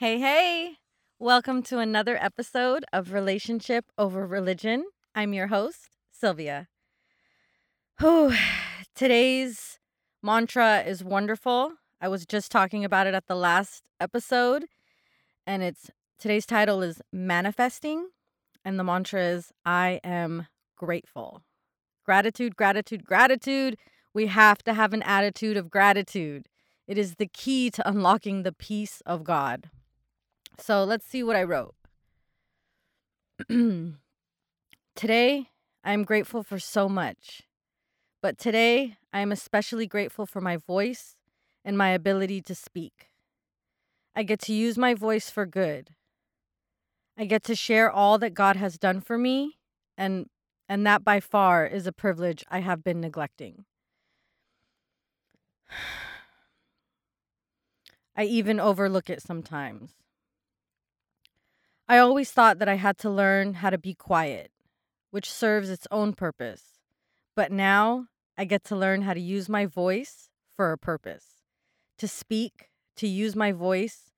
[0.00, 0.76] Hey, hey.
[1.18, 4.84] Welcome to another episode of Relationship Over Religion.
[5.12, 6.68] I'm your host, Sylvia.
[7.98, 8.32] Whew.
[8.94, 9.80] Today's
[10.22, 11.72] mantra is wonderful.
[12.00, 14.66] I was just talking about it at the last episode,
[15.44, 18.10] and it's today's title is Manifesting,
[18.64, 20.46] and the mantra is I am
[20.76, 21.42] grateful.
[22.06, 23.76] Gratitude, gratitude, gratitude.
[24.14, 26.46] We have to have an attitude of gratitude.
[26.86, 29.70] It is the key to unlocking the peace of God.
[30.58, 31.74] So let's see what I wrote.
[34.96, 35.50] today,
[35.84, 37.42] I am grateful for so much.
[38.20, 41.14] But today, I am especially grateful for my voice
[41.64, 43.10] and my ability to speak.
[44.16, 45.90] I get to use my voice for good.
[47.16, 49.58] I get to share all that God has done for me,
[49.96, 50.28] and,
[50.68, 53.64] and that by far is a privilege I have been neglecting.
[58.16, 59.92] I even overlook it sometimes.
[61.90, 64.52] I always thought that I had to learn how to be quiet,
[65.10, 66.78] which serves its own purpose.
[67.34, 71.24] But now I get to learn how to use my voice for a purpose.
[71.96, 74.10] To speak, to use my voice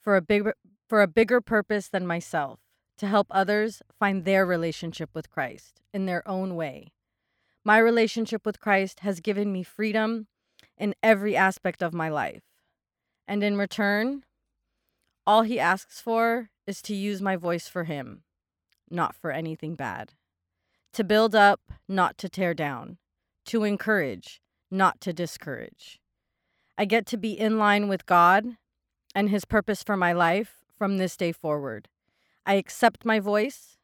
[0.00, 0.54] for a bigger
[0.88, 2.60] for a bigger purpose than myself,
[2.98, 6.92] to help others find their relationship with Christ in their own way.
[7.64, 10.28] My relationship with Christ has given me freedom
[10.78, 12.44] in every aspect of my life.
[13.26, 14.22] And in return,
[15.26, 18.22] all he asks for is to use my voice for him,
[18.90, 20.14] not for anything bad.
[20.94, 22.98] To build up, not to tear down.
[23.46, 26.00] To encourage, not to discourage.
[26.78, 28.56] I get to be in line with God
[29.14, 31.88] and his purpose for my life from this day forward.
[32.44, 33.78] I accept my voice.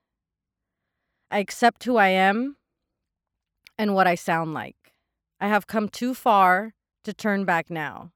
[1.30, 2.56] I accept who I am
[3.78, 4.76] and what I sound like.
[5.40, 6.74] I have come too far
[7.04, 8.12] to turn back now.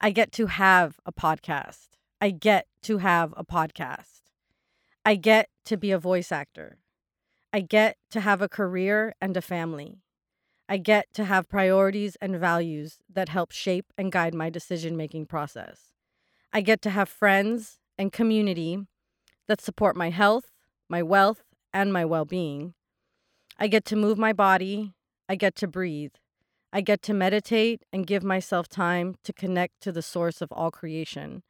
[0.00, 1.88] I get to have a podcast.
[2.20, 4.20] I get to have a podcast.
[5.04, 6.78] I get to be a voice actor.
[7.52, 9.98] I get to have a career and a family.
[10.68, 15.26] I get to have priorities and values that help shape and guide my decision making
[15.26, 15.94] process.
[16.52, 18.78] I get to have friends and community
[19.48, 20.52] that support my health,
[20.88, 22.74] my wealth, and my well being.
[23.58, 24.92] I get to move my body.
[25.28, 26.14] I get to breathe.
[26.72, 30.70] I get to meditate and give myself time to connect to the source of all
[30.70, 31.42] creation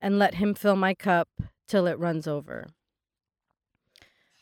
[0.00, 1.28] and let Him fill my cup
[1.66, 2.68] till it runs over.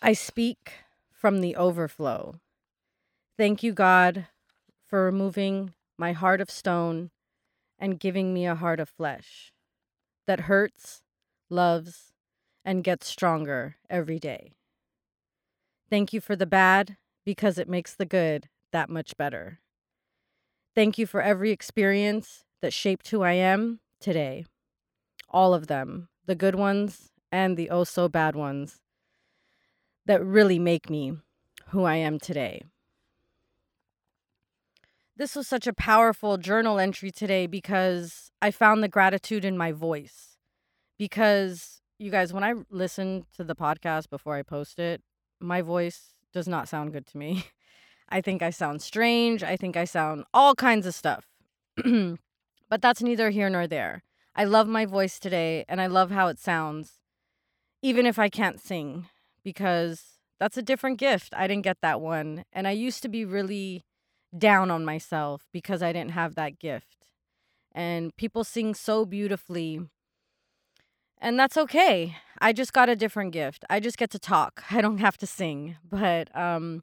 [0.02, 0.72] I speak
[1.12, 2.40] from the overflow.
[3.36, 4.26] Thank you, God,
[4.86, 7.10] for removing my heart of stone
[7.78, 9.52] and giving me a heart of flesh
[10.26, 11.02] that hurts,
[11.48, 12.12] loves,
[12.64, 14.52] and gets stronger every day.
[15.88, 19.60] Thank you for the bad because it makes the good that much better.
[20.74, 24.44] Thank you for every experience that shaped who I am today
[25.28, 28.80] all of them, the good ones and the oh so bad ones
[30.06, 31.18] that really make me
[31.68, 32.62] who I am today.
[35.16, 39.72] This was such a powerful journal entry today because I found the gratitude in my
[39.72, 40.36] voice.
[40.98, 45.02] Because you guys, when I listen to the podcast before I post it,
[45.40, 47.46] my voice does not sound good to me.
[48.08, 49.42] I think I sound strange.
[49.42, 51.26] I think I sound all kinds of stuff.
[51.84, 54.02] but that's neither here nor there.
[54.38, 56.98] I love my voice today and I love how it sounds,
[57.82, 59.06] even if I can't sing,
[59.42, 61.32] because that's a different gift.
[61.34, 62.44] I didn't get that one.
[62.52, 63.86] And I used to be really
[64.36, 67.08] down on myself because I didn't have that gift.
[67.72, 69.80] And people sing so beautifully.
[71.18, 72.16] And that's okay.
[72.38, 73.64] I just got a different gift.
[73.70, 74.64] I just get to talk.
[74.70, 75.76] I don't have to sing.
[75.82, 76.82] But um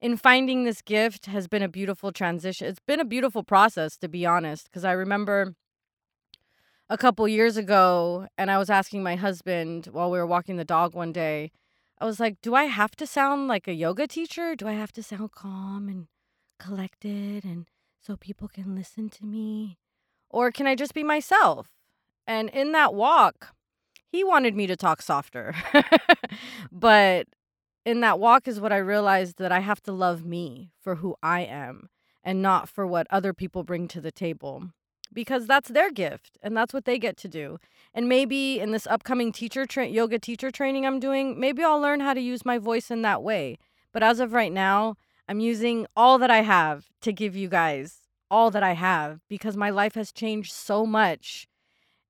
[0.00, 2.66] in finding this gift has been a beautiful transition.
[2.66, 5.54] It's been a beautiful process to be honest because I remember
[6.90, 10.64] a couple years ago and I was asking my husband while we were walking the
[10.64, 11.52] dog one day,
[12.00, 14.56] I was like, do I have to sound like a yoga teacher?
[14.56, 16.08] Do I have to sound calm and
[16.58, 17.66] collected and
[18.00, 19.78] so people can listen to me?
[20.28, 21.68] Or can I just be myself?
[22.26, 23.54] And in that walk,
[24.08, 25.54] he wanted me to talk softer.
[26.72, 27.28] but
[27.86, 31.14] in that walk is what I realized that I have to love me for who
[31.22, 31.88] I am
[32.24, 34.72] and not for what other people bring to the table
[35.12, 37.58] because that's their gift and that's what they get to do.
[37.92, 42.00] And maybe in this upcoming teacher tra- yoga teacher training I'm doing, maybe I'll learn
[42.00, 43.58] how to use my voice in that way.
[43.92, 44.96] But as of right now,
[45.28, 47.98] I'm using all that I have to give you guys
[48.30, 51.48] all that I have because my life has changed so much.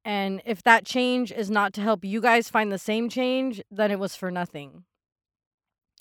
[0.05, 3.91] And if that change is not to help you guys find the same change, then
[3.91, 4.85] it was for nothing.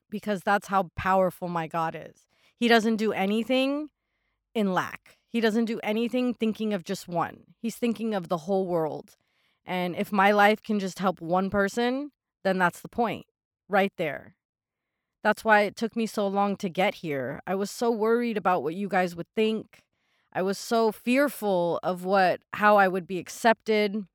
[0.10, 2.26] Because that's how powerful my God is.
[2.56, 3.90] He doesn't do anything
[4.54, 5.19] in lack.
[5.30, 7.44] He doesn't do anything thinking of just one.
[7.62, 9.16] He's thinking of the whole world.
[9.66, 12.12] And if my life can just help one person,
[12.44, 13.28] then that's the point
[13.68, 14.36] right there.
[15.24, 17.42] That's why it took me so long to get here.
[17.46, 19.84] I was so worried about what you guys would think.
[20.34, 24.06] I was so fearful of what how I would be accepted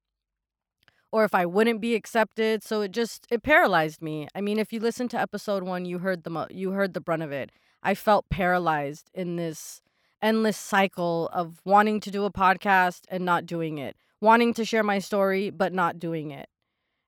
[1.12, 2.62] or if I wouldn't be accepted.
[2.64, 4.28] So it just it paralyzed me.
[4.34, 7.00] I mean, if you listen to episode 1, you heard the mo- you heard the
[7.00, 7.50] brunt of it.
[7.82, 9.82] I felt paralyzed in this
[10.24, 14.82] endless cycle of wanting to do a podcast and not doing it, wanting to share
[14.82, 16.48] my story but not doing it.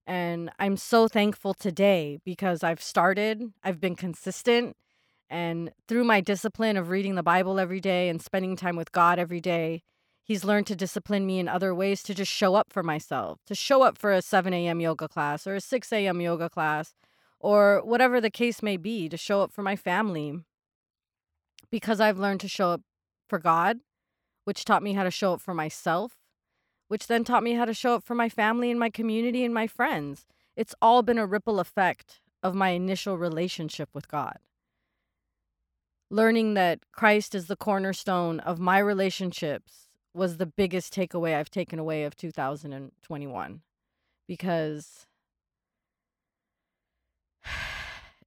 [0.07, 4.77] And I'm so thankful today because I've started, I've been consistent,
[5.31, 9.19] and through my discipline of reading the Bible every day and spending time with God
[9.19, 9.83] every day,
[10.23, 13.55] He's learned to discipline me in other ways to just show up for myself, to
[13.55, 14.81] show up for a 7 a.m.
[14.81, 16.21] yoga class or a 6 a.m.
[16.21, 16.97] yoga class
[17.39, 20.41] or whatever the case may be, to show up for my family.
[21.71, 22.81] Because I've learned to show up
[23.29, 23.81] for God,
[24.45, 26.19] which taught me how to show up for myself,
[26.89, 29.53] which then taught me how to show up for my family and my community and
[29.53, 30.27] my friends.
[30.57, 34.39] It's all been a ripple effect of my initial relationship with God.
[36.11, 41.79] Learning that Christ is the cornerstone of my relationships was the biggest takeaway I've taken
[41.79, 43.61] away of 2021
[44.27, 45.07] because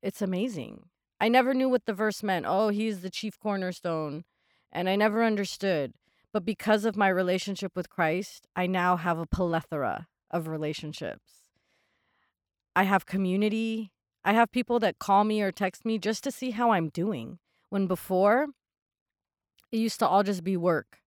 [0.01, 0.89] it's amazing.
[1.19, 2.45] I never knew what the verse meant.
[2.47, 4.23] Oh, he's the chief cornerstone.
[4.71, 5.93] And I never understood.
[6.31, 11.49] But because of my relationship with Christ, I now have a plethora of relationships.
[12.75, 13.91] I have community.
[14.23, 17.39] I have people that call me or text me just to see how I'm doing.
[17.69, 18.47] When before,
[19.71, 20.99] it used to all just be work.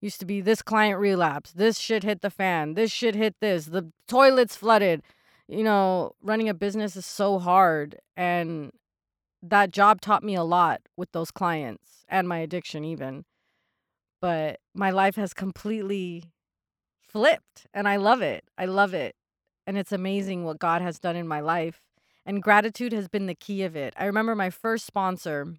[0.00, 3.36] It used to be this client relapsed, this shit hit the fan, this shit hit
[3.40, 5.02] this, the toilet's flooded.
[5.48, 7.98] You know, running a business is so hard.
[8.16, 8.72] And
[9.50, 13.24] that job taught me a lot with those clients and my addiction, even
[14.20, 16.24] but my life has completely
[17.00, 18.44] flipped and I love it.
[18.58, 19.14] I love it.
[19.66, 21.80] And it's amazing what God has done in my life.
[22.24, 23.94] And gratitude has been the key of it.
[23.96, 25.54] I remember my first sponsor,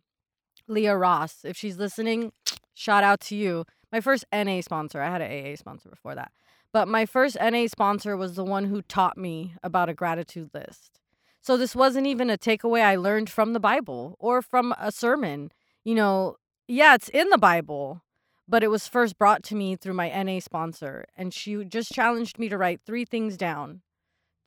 [0.67, 1.45] Leah Ross.
[1.45, 2.31] If she's listening,
[2.73, 3.65] shout out to you.
[3.91, 5.01] My first NA sponsor.
[5.01, 6.31] I had an AA sponsor before that.
[6.73, 10.99] But my first NA sponsor was the one who taught me about a gratitude list.
[11.41, 15.51] So this wasn't even a takeaway I learned from the Bible or from a sermon.
[15.83, 16.35] You know,
[16.67, 18.03] yeah, it's in the Bible,
[18.47, 21.05] but it was first brought to me through my NA sponsor.
[21.15, 23.81] And she just challenged me to write three things down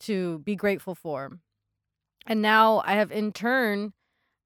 [0.00, 1.38] to be grateful for.
[2.26, 3.92] And now I have in turn,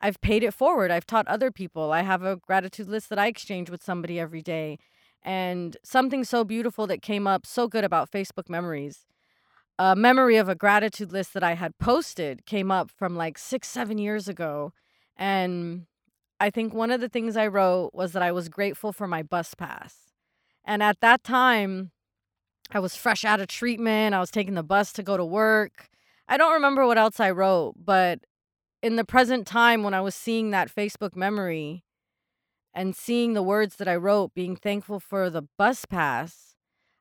[0.00, 0.90] I've paid it forward.
[0.90, 1.92] I've taught other people.
[1.92, 4.78] I have a gratitude list that I exchange with somebody every day.
[5.22, 9.06] And something so beautiful that came up so good about Facebook memories.
[9.78, 13.68] A memory of a gratitude list that I had posted came up from like six,
[13.68, 14.72] seven years ago.
[15.16, 15.86] And
[16.38, 19.22] I think one of the things I wrote was that I was grateful for my
[19.22, 19.96] bus pass.
[20.64, 21.90] And at that time,
[22.70, 24.14] I was fresh out of treatment.
[24.14, 25.88] I was taking the bus to go to work.
[26.28, 28.20] I don't remember what else I wrote, but
[28.82, 31.84] in the present time, when I was seeing that Facebook memory
[32.72, 36.53] and seeing the words that I wrote, being thankful for the bus pass,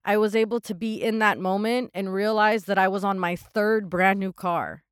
[0.05, 3.35] I was able to be in that moment and realize that I was on my
[3.35, 4.83] third brand new car.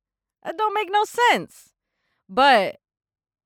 [0.42, 1.70] That don't make no sense.
[2.28, 2.76] But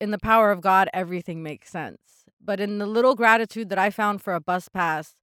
[0.00, 1.98] in the power of God, everything makes sense.
[2.42, 5.14] But in the little gratitude that I found for a bus pass,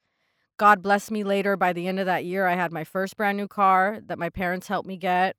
[0.57, 1.55] God blessed me later.
[1.55, 4.29] By the end of that year, I had my first brand new car that my
[4.29, 5.35] parents helped me get.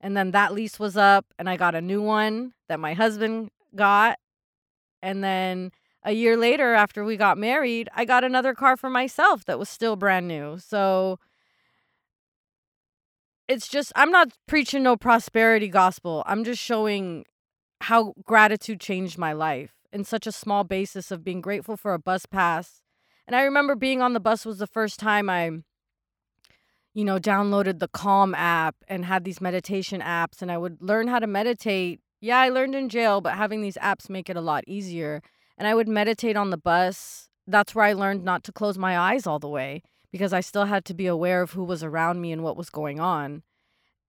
[0.00, 3.50] And then that lease was up, and I got a new one that my husband
[3.76, 4.18] got.
[5.02, 5.70] And then
[6.04, 9.68] a year later, after we got married, I got another car for myself that was
[9.68, 10.58] still brand new.
[10.58, 11.18] So
[13.48, 16.22] it's just, I'm not preaching no prosperity gospel.
[16.26, 17.24] I'm just showing
[17.82, 21.98] how gratitude changed my life in such a small basis of being grateful for a
[21.98, 22.82] bus pass.
[23.26, 25.50] And I remember being on the bus was the first time I
[26.94, 31.08] you know downloaded the Calm app and had these meditation apps and I would learn
[31.08, 32.00] how to meditate.
[32.20, 35.22] Yeah, I learned in jail, but having these apps make it a lot easier.
[35.62, 37.28] And I would meditate on the bus.
[37.46, 40.64] That's where I learned not to close my eyes all the way because I still
[40.64, 43.44] had to be aware of who was around me and what was going on.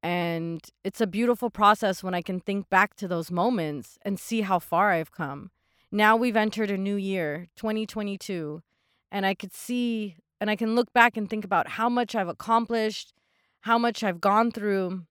[0.02, 4.42] And it's a beautiful process when I can think back to those moments and see
[4.42, 5.52] how far I've come.
[5.92, 8.64] Now we've entered a new year, 2022,
[9.12, 12.28] and I could see and I can look back and think about how much I've
[12.28, 13.14] accomplished,
[13.62, 15.04] how much I've gone through,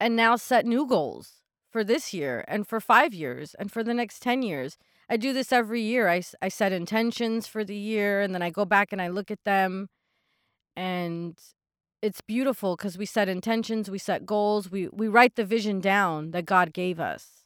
[0.00, 1.34] and now set new goals
[1.70, 4.76] for this year and for five years and for the next 10 years.
[5.10, 6.08] I do this every year.
[6.08, 9.30] I, I set intentions for the year and then I go back and I look
[9.30, 9.88] at them
[10.76, 11.36] and
[12.02, 16.32] it's beautiful because we set intentions, we set goals, we we write the vision down
[16.32, 17.44] that God gave us.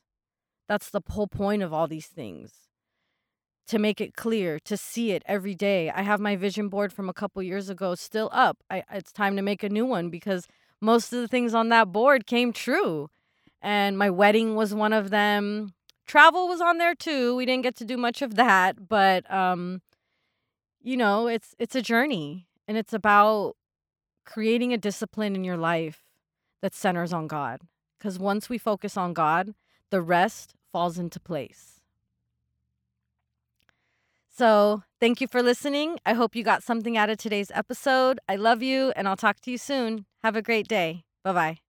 [0.68, 2.52] That's the whole point of all these things.
[3.66, 5.90] to make it clear, to see it every day.
[5.90, 8.58] I have my vision board from a couple years ago still up.
[8.70, 10.46] I, it's time to make a new one because
[10.80, 13.08] most of the things on that board came true.
[13.62, 15.72] And my wedding was one of them.
[16.06, 17.34] Travel was on there too.
[17.36, 19.80] We didn't get to do much of that, but um
[20.82, 23.54] you know, it's it's a journey and it's about
[24.24, 26.02] creating a discipline in your life
[26.62, 27.62] that centers on God.
[28.00, 29.54] Cuz once we focus on God,
[29.90, 31.80] the rest falls into place.
[34.36, 36.00] So, thank you for listening.
[36.04, 38.18] I hope you got something out of today's episode.
[38.28, 40.06] I love you and I'll talk to you soon.
[40.24, 41.04] Have a great day.
[41.22, 41.63] Bye bye.